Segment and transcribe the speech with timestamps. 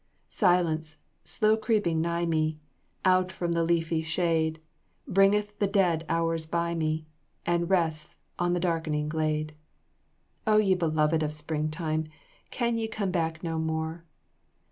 [0.29, 2.57] Silence, slow creeping nigh me,
[3.05, 4.59] Out from the leafy shade,
[5.07, 7.05] Bringeth the dead hours by me,
[7.45, 9.53] And rests on the darkening glade.
[10.47, 12.07] O ye beloved of spring time,
[12.49, 14.03] Can ye come back no more?